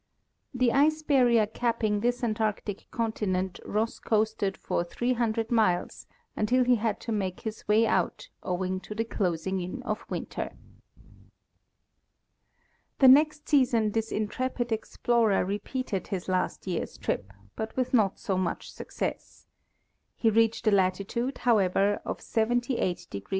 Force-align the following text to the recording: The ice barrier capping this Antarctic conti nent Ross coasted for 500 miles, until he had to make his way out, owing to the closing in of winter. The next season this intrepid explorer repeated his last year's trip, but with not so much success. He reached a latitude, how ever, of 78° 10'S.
The 0.51 0.71
ice 0.73 1.03
barrier 1.03 1.45
capping 1.45 1.99
this 1.99 2.23
Antarctic 2.23 2.87
conti 2.89 3.27
nent 3.27 3.59
Ross 3.63 3.99
coasted 3.99 4.57
for 4.57 4.83
500 4.83 5.51
miles, 5.51 6.07
until 6.35 6.63
he 6.63 6.77
had 6.77 6.99
to 7.01 7.11
make 7.11 7.41
his 7.41 7.67
way 7.67 7.85
out, 7.85 8.27
owing 8.41 8.79
to 8.79 8.95
the 8.95 9.03
closing 9.05 9.59
in 9.61 9.83
of 9.83 10.03
winter. 10.09 10.53
The 12.97 13.09
next 13.09 13.47
season 13.47 13.91
this 13.91 14.11
intrepid 14.11 14.71
explorer 14.71 15.45
repeated 15.45 16.07
his 16.07 16.27
last 16.27 16.65
year's 16.65 16.97
trip, 16.97 17.31
but 17.55 17.77
with 17.77 17.93
not 17.93 18.19
so 18.19 18.37
much 18.39 18.71
success. 18.71 19.45
He 20.15 20.31
reached 20.31 20.65
a 20.65 20.71
latitude, 20.71 21.37
how 21.37 21.59
ever, 21.59 22.01
of 22.05 22.17
78° 22.21 22.75
10'S. 23.07 23.21